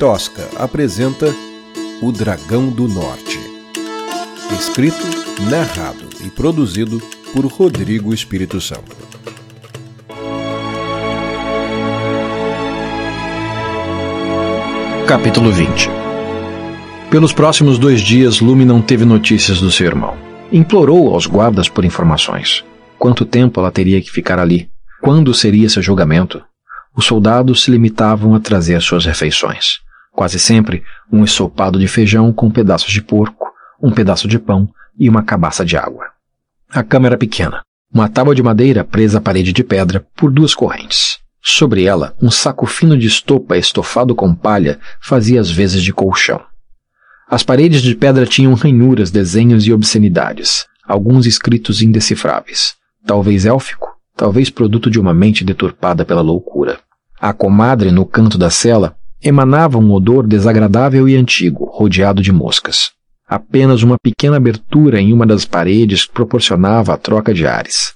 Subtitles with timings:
[0.00, 1.26] Tosca apresenta
[2.00, 3.38] O Dragão do Norte.
[4.58, 4.96] Escrito,
[5.50, 6.98] narrado e produzido
[7.34, 8.96] por Rodrigo Espírito Santo.
[15.06, 15.90] Capítulo 20
[17.10, 20.16] Pelos próximos dois dias, Lume não teve notícias do seu irmão.
[20.50, 22.64] Implorou aos guardas por informações.
[22.98, 24.70] Quanto tempo ela teria que ficar ali?
[25.02, 26.42] Quando seria seu julgamento?
[26.96, 29.89] Os soldados se limitavam a trazer suas refeições.
[30.20, 33.46] Quase sempre, um ensopado de feijão com pedaços de porco,
[33.82, 36.08] um pedaço de pão e uma cabaça de água.
[36.68, 40.54] A cama era pequena, uma tábua de madeira presa à parede de pedra por duas
[40.54, 41.20] correntes.
[41.40, 46.42] Sobre ela, um saco fino de estopa estofado com palha fazia as vezes de colchão.
[47.26, 52.74] As paredes de pedra tinham ranhuras, desenhos e obscenidades, alguns escritos indecifráveis.
[53.06, 56.78] Talvez élfico, talvez produto de uma mente deturpada pela loucura.
[57.18, 62.90] A comadre, no canto da cela, emanava um odor desagradável e antigo, rodeado de moscas.
[63.28, 67.94] Apenas uma pequena abertura em uma das paredes proporcionava a troca de ares.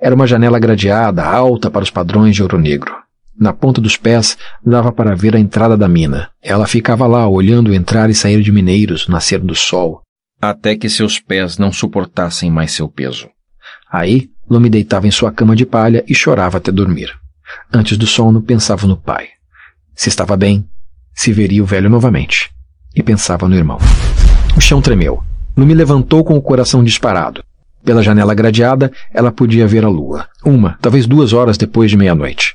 [0.00, 2.94] Era uma janela gradeada, alta para os padrões de ouro negro.
[3.38, 6.30] Na ponta dos pés dava para ver a entrada da mina.
[6.42, 10.02] Ela ficava lá, olhando entrar e sair de mineiros, nascer do sol,
[10.40, 13.28] até que seus pés não suportassem mais seu peso.
[13.90, 17.12] Aí, Lume deitava em sua cama de palha e chorava até dormir.
[17.72, 19.28] Antes do sono, pensava no pai.
[19.96, 20.68] Se estava bem,
[21.14, 22.50] se veria o velho novamente.
[22.94, 23.78] E pensava no irmão.
[24.54, 25.22] O chão tremeu.
[25.56, 27.42] Lume levantou com o coração disparado.
[27.82, 30.28] Pela janela gradeada, ela podia ver a lua.
[30.44, 32.54] Uma, talvez duas horas depois de meia-noite.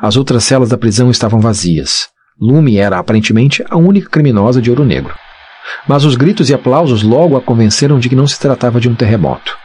[0.00, 2.08] As outras celas da prisão estavam vazias.
[2.40, 5.14] Lume era, aparentemente, a única criminosa de Ouro Negro.
[5.86, 8.96] Mas os gritos e aplausos logo a convenceram de que não se tratava de um
[8.96, 9.56] terremoto.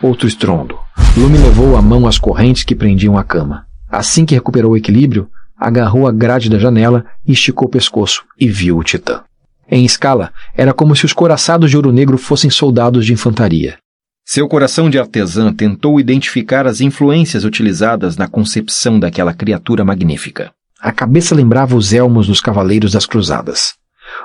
[0.00, 0.78] Outro estrondo.
[1.16, 3.66] Lume levou a mão às correntes que prendiam a cama.
[3.90, 8.48] Assim que recuperou o equilíbrio, agarrou a grade da janela e esticou o pescoço e
[8.48, 9.22] viu o titã.
[9.70, 13.76] Em escala, era como se os coraçados de ouro negro fossem soldados de infantaria.
[14.24, 20.52] Seu coração de artesã tentou identificar as influências utilizadas na concepção daquela criatura magnífica.
[20.80, 23.74] A cabeça lembrava os elmos dos cavaleiros das cruzadas.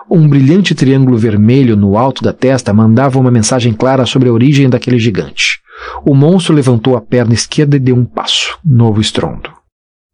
[0.09, 4.69] Um brilhante triângulo vermelho no alto da testa mandava uma mensagem clara sobre a origem
[4.69, 5.59] daquele gigante.
[6.05, 8.57] O monstro levantou a perna esquerda e deu um passo.
[8.63, 9.62] Novo estrondo.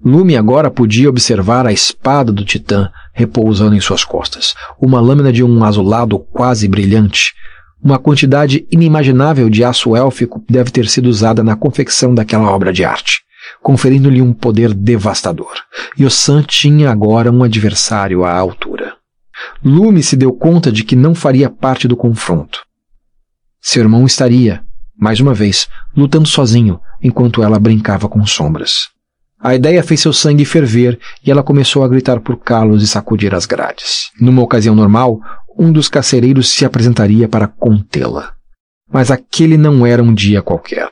[0.04, 5.44] Lume agora podia observar a espada do titã repousando em suas costas, uma lâmina de
[5.44, 7.34] um azulado quase brilhante.
[7.84, 12.86] Uma quantidade inimaginável de aço élfico deve ter sido usada na confecção daquela obra de
[12.86, 13.24] arte,
[13.62, 15.52] conferindo-lhe um poder devastador.
[15.98, 18.96] E o San tinha agora um adversário à altura.
[19.62, 22.62] Lume se deu conta de que não faria parte do confronto.
[23.62, 24.64] Seu irmão estaria,
[24.98, 28.98] mais uma vez, lutando sozinho, enquanto ela brincava com sombras.
[29.42, 33.34] A ideia fez seu sangue ferver e ela começou a gritar por Carlos e sacudir
[33.34, 34.12] as grades.
[34.20, 35.22] Numa ocasião normal,
[35.58, 38.34] um dos carcereiros se apresentaria para contê-la.
[38.92, 40.92] Mas aquele não era um dia qualquer.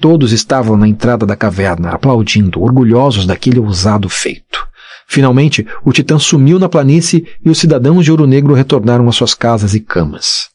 [0.00, 4.66] Todos estavam na entrada da caverna, aplaudindo, orgulhosos daquele ousado feito.
[5.06, 9.34] Finalmente, o titã sumiu na planície e os cidadãos de Ouro Negro retornaram às suas
[9.34, 10.48] casas e camas.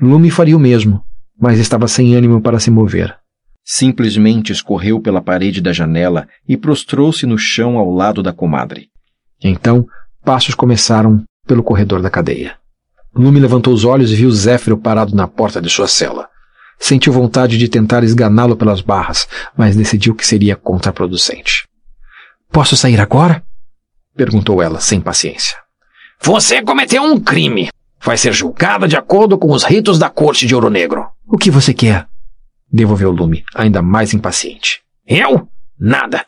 [0.00, 1.02] Lume faria o mesmo,
[1.40, 3.21] mas estava sem ânimo para se mover.
[3.64, 8.88] Simplesmente escorreu pela parede da janela e prostrou-se no chão ao lado da comadre.
[9.42, 9.86] Então,
[10.24, 12.56] passos começaram pelo corredor da cadeia.
[13.14, 16.28] Lume levantou os olhos e viu Zéfiro parado na porta de sua cela.
[16.78, 21.68] Sentiu vontade de tentar esganá-lo pelas barras, mas decidiu que seria contraproducente.
[22.50, 23.42] Posso sair agora?
[24.16, 25.56] perguntou ela, sem paciência.
[26.20, 27.68] Você cometeu um crime.
[28.00, 31.06] Vai ser julgada de acordo com os ritos da corte de Ouro Negro.
[31.26, 32.08] O que você quer?
[32.72, 34.80] Devolveu Lume, ainda mais impaciente.
[35.06, 35.46] Eu?
[35.78, 36.24] Nada.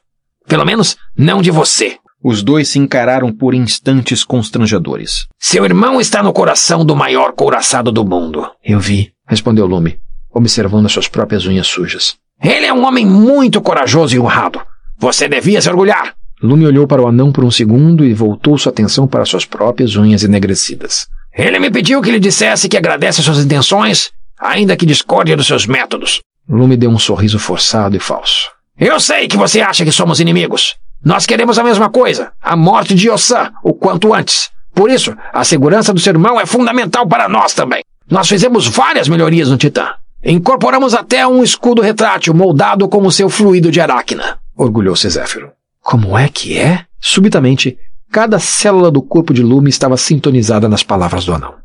[0.46, 1.96] Pelo menos não de você.
[2.22, 5.26] Os dois se encararam por instantes constrangedores.
[5.38, 8.46] Seu irmão está no coração do maior couraçado do mundo.
[8.64, 9.98] Eu vi, respondeu Lume,
[10.30, 12.16] observando as suas próprias unhas sujas.
[12.42, 14.60] Ele é um homem muito corajoso e honrado.
[14.98, 16.14] Você devia se orgulhar.
[16.42, 19.96] Lume olhou para o anão por um segundo e voltou sua atenção para suas próprias
[19.96, 21.06] unhas enegrecidas.
[21.32, 25.66] Ele me pediu que lhe dissesse que agradece suas intenções, ainda que discorde dos seus
[25.66, 26.20] métodos.
[26.48, 28.50] Lume deu um sorriso forçado e falso.
[28.78, 30.76] Eu sei que você acha que somos inimigos.
[31.04, 34.50] Nós queremos a mesma coisa, a morte de Ossan, o quanto antes.
[34.74, 37.82] Por isso, a segurança do seu irmão é fundamental para nós também.
[38.10, 39.94] Nós fizemos várias melhorias no Titã.
[40.24, 44.38] Incorporamos até um escudo retrátil moldado com o seu fluido de aracna.
[44.56, 45.52] Orgulhou-se Zéfiro.
[45.80, 46.86] Como é que é?
[46.98, 47.78] Subitamente,
[48.14, 51.56] Cada célula do corpo de Lume estava sintonizada nas palavras do anão.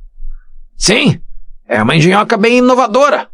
[0.76, 1.22] Sim,
[1.68, 3.28] é uma engenhoca bem inovadora.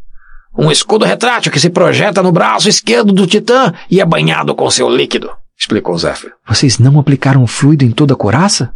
[0.58, 4.70] Um escudo retrátil que se projeta no braço esquerdo do Titã e é banhado com
[4.72, 6.34] seu líquido, explicou Zephyr.
[6.48, 8.74] Vocês não aplicaram fluido em toda a coraça?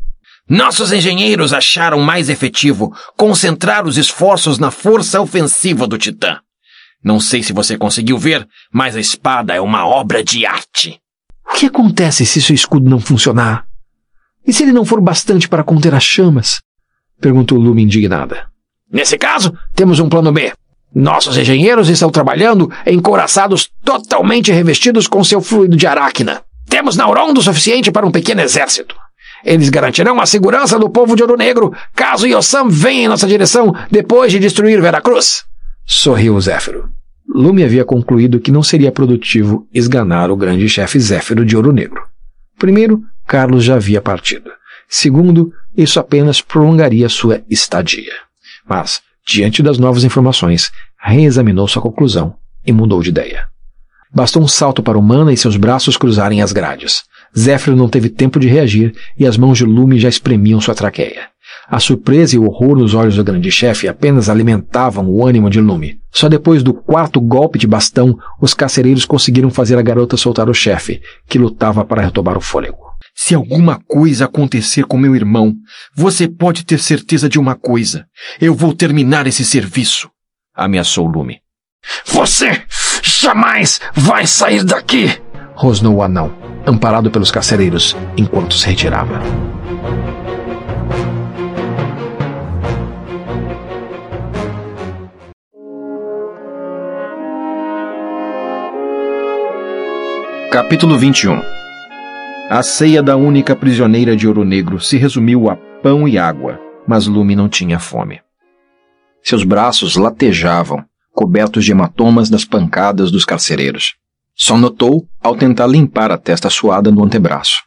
[0.47, 6.39] Nossos engenheiros acharam mais efetivo concentrar os esforços na força ofensiva do Titã.
[7.03, 10.99] Não sei se você conseguiu ver, mas a espada é uma obra de arte.
[11.49, 13.65] O que acontece se seu escudo não funcionar?
[14.45, 16.61] E se ele não for bastante para conter as chamas?
[17.21, 18.47] Perguntou Lume indignada.
[18.91, 20.51] Nesse caso, temos um plano B.
[20.93, 26.41] Nossos engenheiros estão trabalhando em coraçados totalmente revestidos com seu fluido de aracna.
[26.67, 28.95] Temos Nauron o suficiente para um pequeno exército.
[29.43, 33.73] Eles garantirão a segurança do povo de Ouro Negro caso Yossam venha em nossa direção
[33.89, 35.45] depois de destruir Veracruz.
[35.85, 36.89] Sorriu Zéfiro.
[37.27, 42.01] Lume havia concluído que não seria produtivo esganar o grande chefe Zéfiro de Ouro Negro.
[42.57, 44.51] Primeiro, Carlos já havia partido.
[44.87, 48.11] Segundo, isso apenas prolongaria sua estadia.
[48.67, 52.35] Mas, diante das novas informações, reexaminou sua conclusão
[52.65, 53.45] e mudou de ideia.
[54.11, 57.03] Bastou um salto para o Mana e seus braços cruzarem as grades.
[57.37, 61.27] Zéfiro não teve tempo de reagir e as mãos de Lume já espremiam sua traqueia.
[61.67, 65.61] A surpresa e o horror nos olhos do grande chefe apenas alimentavam o ânimo de
[65.61, 65.99] Lume.
[66.11, 70.53] Só depois do quarto golpe de bastão, os carcereiros conseguiram fazer a garota soltar o
[70.55, 72.88] chefe, que lutava para retomar o fôlego.
[73.15, 75.53] Se alguma coisa acontecer com meu irmão,
[75.95, 78.05] você pode ter certeza de uma coisa.
[78.39, 80.09] Eu vou terminar esse serviço,
[80.55, 81.39] ameaçou Lume.
[82.05, 82.63] Você
[83.03, 85.21] jamais vai sair daqui!
[85.59, 86.33] rosnou o anão,
[86.65, 89.21] amparado pelos carcereiros, enquanto se retirava.
[100.49, 101.58] Capítulo 21
[102.51, 107.05] A ceia da única prisioneira de Ouro Negro se resumiu a pão e água, mas
[107.05, 108.21] Lume não tinha fome.
[109.21, 113.97] Seus braços latejavam, cobertos de hematomas das pancadas dos carcereiros.
[114.33, 117.61] Só notou ao tentar limpar a testa suada no antebraço.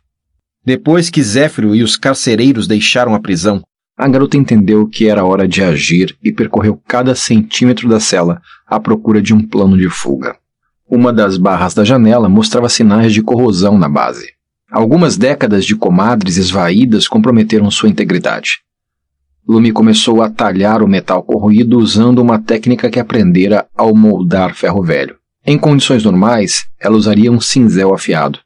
[0.64, 3.62] Depois que Zéfiro e os carcereiros deixaram a prisão,
[3.96, 8.80] a garota entendeu que era hora de agir e percorreu cada centímetro da cela à
[8.80, 10.34] procura de um plano de fuga.
[10.90, 14.41] Uma das barras da janela mostrava sinais de corrosão na base.
[14.72, 18.62] Algumas décadas de comadres esvaídas comprometeram sua integridade.
[19.46, 24.82] Lume começou a talhar o metal corroído usando uma técnica que aprendera ao moldar ferro
[24.82, 25.16] velho.
[25.44, 28.38] Em condições normais, ela usaria um cinzel afiado,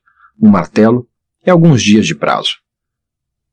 [0.43, 1.07] um martelo
[1.47, 2.57] e alguns dias de prazo.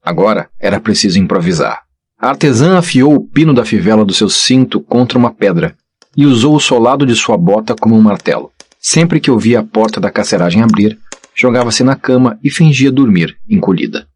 [0.01, 1.83] Agora era preciso improvisar.
[2.19, 5.75] A artesã afiou o pino da fivela do seu cinto contra uma pedra
[6.17, 8.51] e usou o solado de sua bota como um martelo.
[8.79, 10.97] Sempre que ouvia a porta da carceragem abrir,
[11.35, 14.07] jogava-se na cama e fingia dormir, encolhida.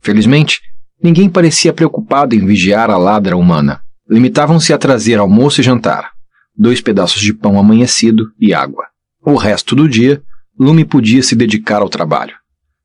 [0.00, 0.60] Felizmente,
[1.02, 3.82] ninguém parecia preocupado em vigiar a ladra humana.
[4.08, 6.12] Limitavam-se a trazer almoço e jantar,
[6.56, 8.86] dois pedaços de pão amanhecido e água.
[9.20, 10.22] O resto do dia,
[10.58, 12.34] Lume podia se dedicar ao trabalho.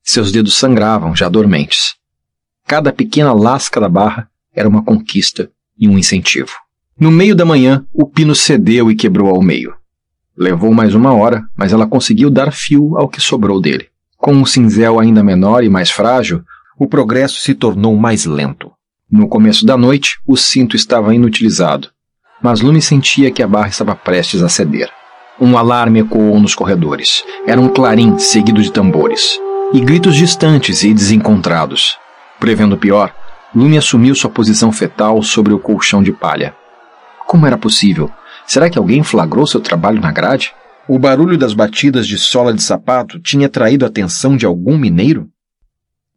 [0.04, 1.96] Seus dedos sangravam, já dormentes.
[2.68, 6.52] Cada pequena lasca da barra era uma conquista e um incentivo.
[7.00, 9.74] No meio da manhã, o pino cedeu e quebrou ao meio.
[10.42, 13.88] Levou mais uma hora, mas ela conseguiu dar fio ao que sobrou dele.
[14.18, 16.42] Com um cinzel ainda menor e mais frágil,
[16.80, 18.72] o progresso se tornou mais lento.
[19.10, 21.90] No começo da noite, o cinto estava inutilizado
[22.42, 24.90] mas Lume sentia que a barra estava prestes a ceder.
[25.40, 27.24] Um alarme ecoou nos corredores.
[27.46, 29.40] Era um clarim seguido de tambores.
[29.74, 31.98] E gritos distantes e desencontrados.
[32.40, 33.14] Prevendo o pior,
[33.56, 36.56] Lume assumiu sua posição fetal sobre o colchão de palha.
[37.28, 38.10] Como era possível?
[38.52, 40.54] Será que alguém flagrou seu trabalho na grade?
[40.86, 45.30] O barulho das batidas de sola de sapato tinha atraído a atenção de algum mineiro?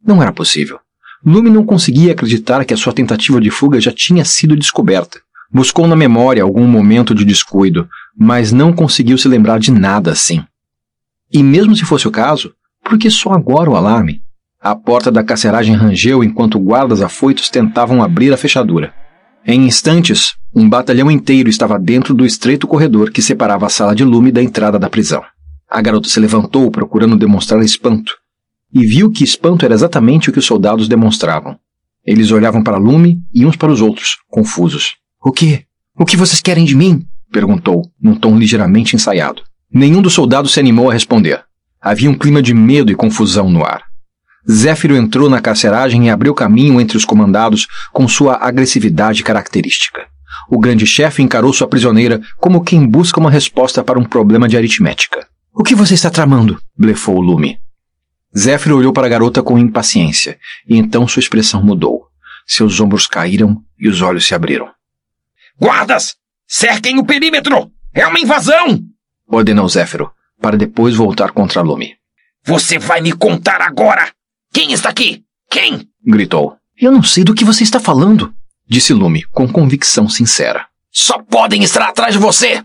[0.05, 0.77] Não era possível.
[1.25, 5.21] Lume não conseguia acreditar que a sua tentativa de fuga já tinha sido descoberta.
[5.49, 10.43] Buscou na memória algum momento de descuido, mas não conseguiu se lembrar de nada assim.
[11.31, 14.21] E mesmo se fosse o caso, por que só agora o alarme?
[14.59, 18.93] A porta da carceragem rangeu enquanto guardas afoitos tentavam abrir a fechadura.
[19.47, 24.05] Em instantes, um batalhão inteiro estava dentro do estreito corredor que separava a sala de
[24.05, 25.21] lume da entrada da prisão.
[25.69, 28.13] A garota se levantou procurando demonstrar espanto,
[28.73, 31.57] e viu que espanto era exatamente o que os soldados demonstravam.
[32.05, 34.95] Eles olhavam para Lume e uns para os outros, confusos.
[35.21, 35.65] O que?
[35.97, 37.05] O que vocês querem de mim?
[37.31, 39.41] perguntou, num tom ligeiramente ensaiado.
[39.73, 41.43] Nenhum dos soldados se animou a responder.
[41.81, 43.83] Havia um clima de medo e confusão no ar.
[44.49, 50.14] Zéfiro entrou na carceragem e abriu caminho entre os comandados com sua agressividade característica.
[50.49, 54.57] O grande chefe encarou sua prisioneira como quem busca uma resposta para um problema de
[54.57, 55.27] aritmética.
[55.53, 56.59] O que você está tramando?
[56.77, 57.59] blefou Lume.
[58.37, 60.37] Zéfiro olhou para a garota com impaciência,
[60.67, 62.07] e então sua expressão mudou.
[62.45, 64.69] Seus ombros caíram e os olhos se abriram.
[65.59, 66.15] Guardas!
[66.45, 67.71] Cerquem o perímetro!
[67.93, 68.83] É uma invasão!
[69.27, 70.11] Ordenou Zéfiro,
[70.41, 71.95] para depois voltar contra Lume.
[72.43, 74.11] Você vai me contar agora!
[74.53, 75.23] Quem está aqui?
[75.49, 75.87] Quem?
[76.05, 76.57] Gritou.
[76.77, 78.33] Eu não sei do que você está falando,
[78.67, 80.67] disse Lume, com convicção sincera.
[80.91, 82.63] Só podem estar atrás de você!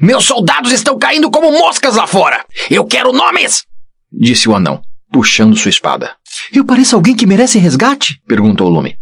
[0.00, 2.44] Meus soldados estão caindo como moscas lá fora!
[2.70, 3.64] Eu quero nomes!
[4.12, 4.80] Disse o anão,
[5.12, 6.14] puxando sua espada.
[6.52, 8.20] Eu pareço alguém que merece resgate?
[8.26, 8.96] Perguntou Lume.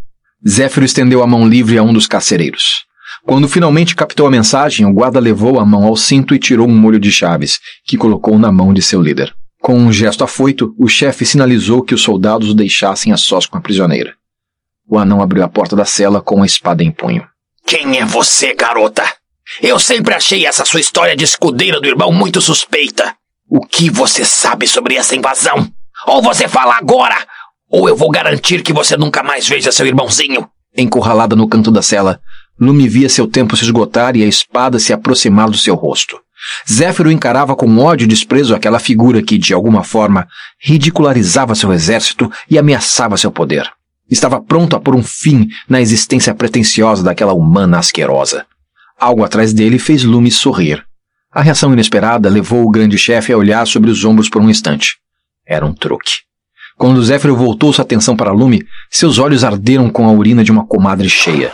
[0.49, 2.85] Zéfiro estendeu a mão livre a um dos carcereiros.
[3.25, 6.77] Quando finalmente captou a mensagem, o guarda levou a mão ao cinto e tirou um
[6.77, 9.33] molho de chaves, que colocou na mão de seu líder.
[9.61, 13.57] Com um gesto afoito, o chefe sinalizou que os soldados o deixassem a sós com
[13.57, 14.15] a prisioneira.
[14.89, 17.27] O anão abriu a porta da cela com a espada em punho.
[17.67, 19.05] Quem é você, garota?
[19.61, 23.15] Eu sempre achei essa sua história de escudeira do irmão muito suspeita.
[23.49, 25.69] O que você sabe sobre essa invasão?
[26.07, 27.17] Ou você fala agora,
[27.71, 30.49] ou eu vou garantir que você nunca mais veja seu irmãozinho.
[30.77, 32.21] Encurralada no canto da cela,
[32.61, 36.21] Lume via seu tempo se esgotar e a espada se aproximar do seu rosto.
[36.71, 40.27] Zéfiro encarava com ódio e desprezo aquela figura que, de alguma forma,
[40.61, 43.69] ridicularizava seu exército e ameaçava seu poder.
[44.13, 48.45] Estava pronto a pôr um fim na existência pretensiosa daquela humana asquerosa.
[49.01, 50.85] Algo atrás dele fez Lume sorrir.
[51.33, 54.99] A reação inesperada levou o grande chefe a olhar sobre os ombros por um instante.
[55.47, 56.17] Era um truque.
[56.77, 60.67] Quando Zéfiro voltou sua atenção para Lume, seus olhos arderam com a urina de uma
[60.67, 61.51] comadre cheia.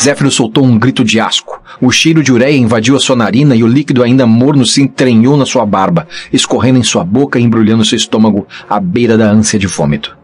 [0.00, 1.60] Zéfiro soltou um grito de asco.
[1.78, 5.36] O cheiro de ureia invadiu a sua narina e o líquido ainda morno se entranhou
[5.36, 9.58] na sua barba, escorrendo em sua boca e embrulhando seu estômago à beira da ânsia
[9.58, 10.16] de vômito.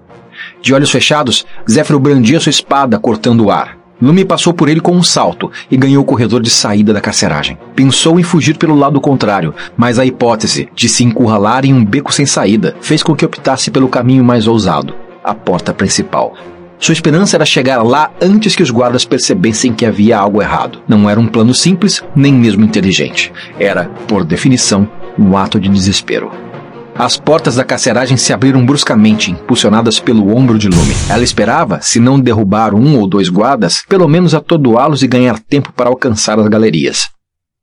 [0.62, 3.76] De olhos fechados, Zéfiro brandia sua espada, cortando o ar.
[4.00, 7.58] Lume passou por ele com um salto e ganhou o corredor de saída da carceragem.
[7.74, 12.12] Pensou em fugir pelo lado contrário, mas a hipótese de se encurralar em um beco
[12.12, 16.34] sem saída fez com que optasse pelo caminho mais ousado a porta principal.
[16.78, 20.80] Sua esperança era chegar lá antes que os guardas percebessem que havia algo errado.
[20.88, 23.32] Não era um plano simples, nem mesmo inteligente.
[23.58, 26.32] Era, por definição, um ato de desespero.
[26.94, 30.94] As portas da carceragem se abriram bruscamente, impulsionadas pelo ombro de Lume.
[31.08, 35.72] Ela esperava, se não derrubar um ou dois guardas, pelo menos atordoá-los e ganhar tempo
[35.72, 37.08] para alcançar as galerias.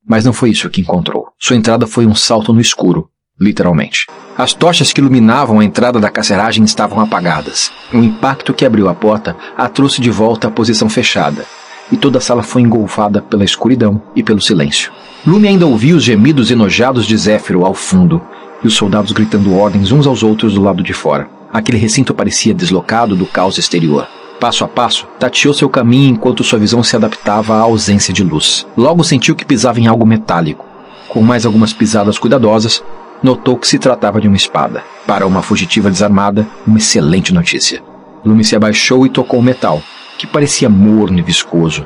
[0.08, 1.28] Mas não foi isso que encontrou.
[1.40, 3.08] Sua entrada foi um salto no escuro,
[3.40, 4.08] literalmente.
[4.36, 7.72] As tochas que iluminavam a entrada da carceragem estavam apagadas.
[7.94, 11.46] O impacto que abriu a porta a trouxe de volta à posição fechada,
[11.92, 14.92] e toda a sala foi engolfada pela escuridão e pelo silêncio.
[15.26, 18.22] Lume ainda ouvia os gemidos enojados de Zéfiro ao fundo,
[18.64, 21.30] e os soldados gritando ordens uns aos outros do lado de fora.
[21.52, 24.08] Aquele recinto parecia deslocado do caos exterior.
[24.40, 28.66] Passo a passo, tateou seu caminho enquanto sua visão se adaptava à ausência de luz.
[28.78, 30.66] Logo sentiu que pisava em algo metálico.
[31.10, 32.84] Com mais algumas pisadas cuidadosas,
[33.22, 34.84] notou que se tratava de uma espada.
[35.06, 37.84] Para uma fugitiva desarmada, uma excelente notícia.
[38.24, 39.82] Lume se abaixou e tocou o metal,
[40.18, 41.86] que parecia morno e viscoso.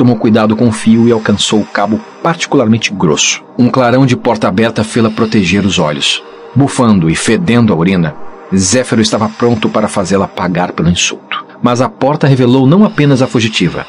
[0.00, 3.44] Tomou cuidado com o fio e alcançou o cabo particularmente grosso.
[3.58, 6.22] Um clarão de porta aberta fê-la proteger os olhos.
[6.54, 8.14] Bufando e fedendo a urina,
[8.56, 11.44] Zéfiro estava pronto para fazê-la pagar pelo insulto.
[11.62, 13.84] Mas a porta revelou não apenas a fugitiva,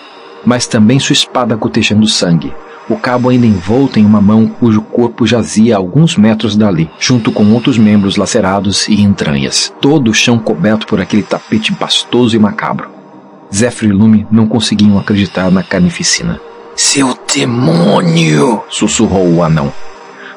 [0.45, 2.53] mas também sua espada gotejando sangue,
[2.89, 7.31] o cabo ainda envolto em uma mão cujo corpo jazia a alguns metros dali, junto
[7.31, 9.73] com outros membros lacerados e entranhas.
[9.79, 13.00] Todo o chão coberto por aquele tapete pastoso e macabro.
[13.53, 16.39] Zéfiro e Lume não conseguiam acreditar na carnificina.
[16.75, 18.63] Seu demônio!
[18.69, 19.71] sussurrou o anão.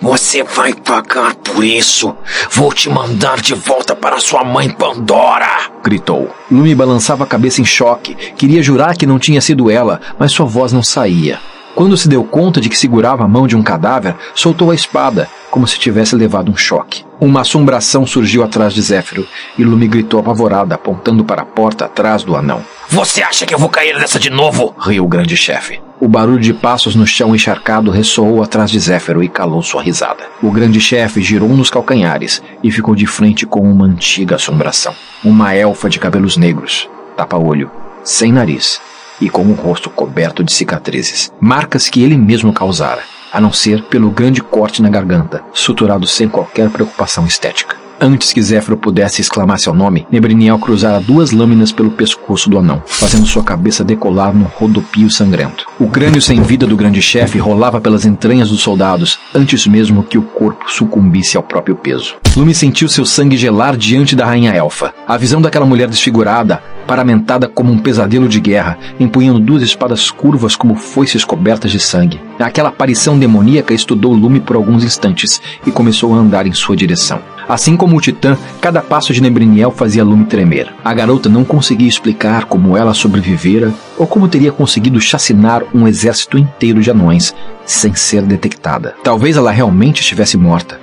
[0.03, 2.15] Você vai pagar por isso!
[2.51, 5.71] Vou te mandar de volta para sua mãe Pandora!
[5.83, 6.31] gritou.
[6.51, 8.15] Lume balançava a cabeça em choque.
[8.37, 11.39] Queria jurar que não tinha sido ela, mas sua voz não saía.
[11.75, 15.29] Quando se deu conta de que segurava a mão de um cadáver, soltou a espada,
[15.51, 17.05] como se tivesse levado um choque.
[17.25, 19.27] Uma assombração surgiu atrás de Zéfiro,
[19.57, 22.63] e Lume gritou apavorada, apontando para a porta atrás do anão.
[22.91, 24.77] Você acha que eu vou cair nessa de novo?
[24.79, 25.81] riu o grande chefe.
[25.99, 30.23] O barulho de passos no chão encharcado ressoou atrás de Zéfiro e calou sua risada.
[30.43, 34.95] O grande chefe girou nos calcanhares e ficou de frente com uma antiga assombração.
[35.25, 37.71] Uma elfa de cabelos negros, tapa-olho,
[38.05, 38.83] sem nariz
[39.19, 43.03] e com o rosto coberto de cicatrizes, marcas que ele mesmo causara,
[43.35, 47.85] a não ser pelo grande corte na garganta, suturado sem qualquer preocupação estética.
[48.01, 52.83] Antes que Zéfiro pudesse exclamar seu nome, Nebriniel cruzara duas lâminas pelo pescoço do anão,
[52.85, 55.65] fazendo sua cabeça decolar num rodopio sangrento.
[55.79, 60.19] O crânio sem vida do grande chefe rolava pelas entranhas dos soldados, antes mesmo que
[60.19, 62.17] o corpo sucumbisse ao próprio peso.
[62.37, 64.93] Lume sentiu seu sangue gelar diante da rainha elfa.
[65.07, 70.55] A visão daquela mulher desfigurada, paramentada como um pesadelo de guerra, empunhando duas espadas curvas
[70.57, 72.21] como foices cobertas de sangue.
[72.39, 77.21] Aquela aparição demoníaca estudou Lume por alguns instantes e começou a andar em sua direção.
[77.49, 80.73] Assim como o Titã, cada passo de Nebriniel fazia Lume tremer.
[80.83, 86.39] A garota não conseguia explicar como ela sobrevivera ou como teria conseguido chacinar um exército
[86.39, 87.35] inteiro de anões
[87.67, 88.95] sem ser detectada.
[89.03, 90.81] Talvez ela realmente estivesse morta.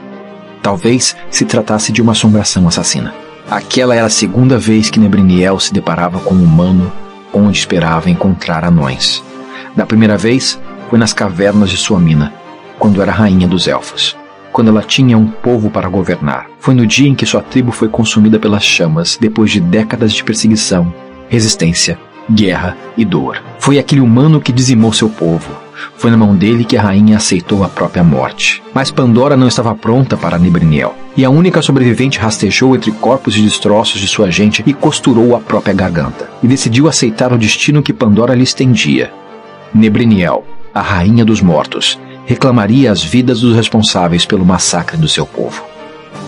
[0.62, 3.21] Talvez se tratasse de uma assombração assassina.
[3.52, 6.90] Aquela era a segunda vez que Nebriniel se deparava com um humano
[7.34, 9.22] onde esperava encontrar anões.
[9.76, 10.58] Da primeira vez,
[10.90, 12.34] foi nas cavernas de sua mina,
[12.80, 14.16] quando era rainha dos elfos.
[14.54, 16.48] Quando ela tinha um povo para governar.
[16.60, 20.24] Foi no dia em que sua tribo foi consumida pelas chamas, depois de décadas de
[20.24, 20.94] perseguição,
[21.28, 22.00] resistência,
[22.32, 23.42] guerra e dor.
[23.60, 25.52] Foi aquele humano que dizimou seu povo.
[25.98, 28.62] Foi na mão dele que a rainha aceitou a própria morte.
[28.74, 33.42] Mas Pandora não estava pronta para Nebriniel, e a única sobrevivente rastejou entre corpos e
[33.42, 37.94] destroços de sua gente e costurou a própria garganta, e decidiu aceitar o destino que
[37.94, 39.12] Pandora lhe estendia.
[39.74, 45.71] Nebriniel, a rainha dos mortos, reclamaria as vidas dos responsáveis pelo massacre do seu povo.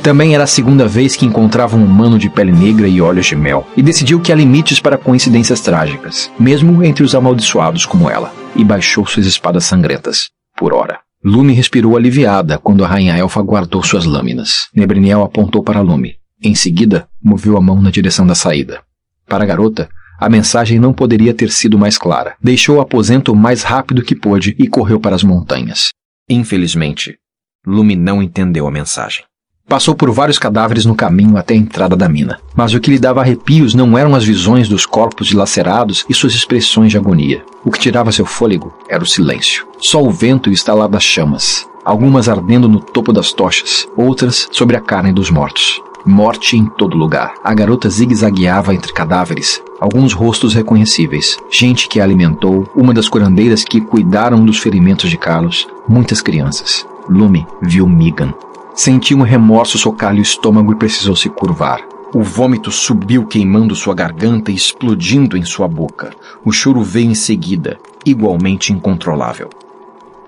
[0.03, 3.37] Também era a segunda vez que encontrava um humano de pele negra e olhos de
[3.37, 8.33] mel, e decidiu que há limites para coincidências trágicas, mesmo entre os amaldiçoados como ela,
[8.53, 10.99] e baixou suas espadas sangrentas, por hora.
[11.23, 14.67] Lume respirou aliviada quando a rainha elfa guardou suas lâminas.
[14.75, 16.15] Nebriniel apontou para Lume.
[16.43, 18.81] Em seguida, moveu a mão na direção da saída.
[19.25, 19.87] Para a garota,
[20.19, 22.35] a mensagem não poderia ter sido mais clara.
[22.43, 25.91] Deixou o aposento o mais rápido que pôde e correu para as montanhas.
[26.29, 27.17] Infelizmente,
[27.65, 29.23] Lume não entendeu a mensagem.
[29.67, 32.37] Passou por vários cadáveres no caminho até a entrada da mina.
[32.55, 36.33] Mas o que lhe dava arrepios não eram as visões dos corpos dilacerados e suas
[36.33, 37.43] expressões de agonia.
[37.63, 39.65] O que tirava seu fôlego era o silêncio.
[39.79, 44.47] Só o vento e o estalar das chamas, algumas ardendo no topo das tochas, outras
[44.51, 45.81] sobre a carne dos mortos.
[46.05, 47.33] Morte em todo lugar.
[47.41, 53.63] A garota zigue-zagueava entre cadáveres, alguns rostos reconhecíveis, gente que a alimentou, uma das curandeiras
[53.63, 56.85] que cuidaram dos ferimentos de Carlos, muitas crianças.
[57.07, 58.33] Lume viu Megan.
[58.75, 61.81] Sentiu um remorso socar-lhe o estômago e precisou se curvar.
[62.13, 66.11] O vômito subiu queimando sua garganta e explodindo em sua boca.
[66.43, 69.49] O choro veio em seguida, igualmente incontrolável.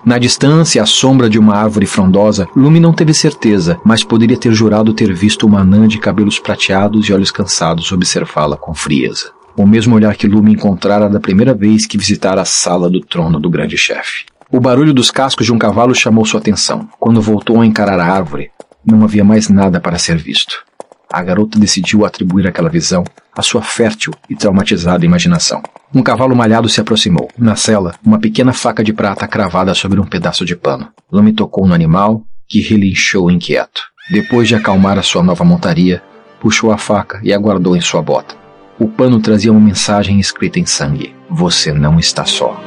[0.05, 4.53] Na distância, à sombra de uma árvore frondosa, Lume não teve certeza, mas poderia ter
[4.53, 9.31] jurado ter visto uma anã de cabelos prateados e olhos cansados observá-la com frieza.
[9.57, 13.39] O mesmo olhar que Lume encontrara da primeira vez que visitara a sala do trono
[13.39, 14.25] do grande chefe.
[14.51, 16.87] O barulho dos cascos de um cavalo chamou sua atenção.
[17.00, 18.51] Quando voltou a encarar a árvore,
[18.85, 20.63] não havia mais nada para ser visto.
[21.11, 23.03] A garota decidiu atribuir aquela visão
[23.35, 25.63] à sua fértil e traumatizada imaginação.
[25.93, 27.29] Um cavalo malhado se aproximou.
[27.37, 30.89] Na cela, uma pequena faca de prata cravada sobre um pedaço de pano.
[31.11, 33.81] Lame tocou no animal, que relinchou inquieto.
[34.11, 36.03] Depois de acalmar a sua nova montaria,
[36.39, 38.35] puxou a faca e a guardou em sua bota.
[38.77, 42.61] O pano trazia uma mensagem escrita em sangue: Você não está só.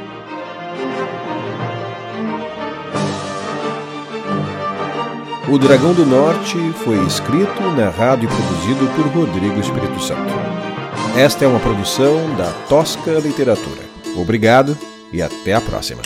[5.50, 10.34] O Dragão do Norte foi escrito, narrado e produzido por Rodrigo Espírito Santo.
[11.16, 13.80] Esta é uma produção da Tosca Literatura.
[14.14, 14.76] Obrigado
[15.11, 16.02] e até a próxima.